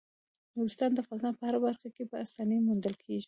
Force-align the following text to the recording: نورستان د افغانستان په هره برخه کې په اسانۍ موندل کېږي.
نورستان 0.55 0.89
د 0.93 0.97
افغانستان 1.03 1.33
په 1.37 1.43
هره 1.47 1.59
برخه 1.65 1.87
کې 1.95 2.03
په 2.11 2.15
اسانۍ 2.25 2.57
موندل 2.67 2.95
کېږي. 3.03 3.19